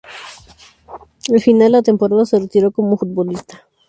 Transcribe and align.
Al 1.31 1.39
finalizar 1.41 1.69
la 1.71 1.81
temporada 1.83 2.25
se 2.25 2.39
retiró 2.39 2.71
como 2.71 2.97
futbolista. 2.97 3.67